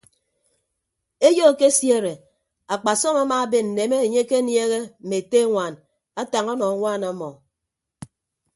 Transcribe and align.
Eyo 1.27 1.43
ekesiere 1.51 2.13
akpasọm 2.73 3.15
amaaben 3.23 3.65
nneme 3.69 3.97
enye 4.05 4.19
ekeniehe 4.25 4.79
mme 5.01 5.15
ete 5.21 5.37
añwaan 5.43 5.73
atañ 6.21 6.45
ọnọ 6.53 6.65
añwaan 6.71 7.01
ọmọ. 7.11 7.29